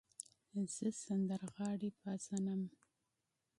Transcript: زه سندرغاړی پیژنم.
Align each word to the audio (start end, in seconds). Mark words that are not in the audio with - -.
زه 0.75 0.87
سندرغاړی 1.03 1.89
پیژنم. 2.01 2.61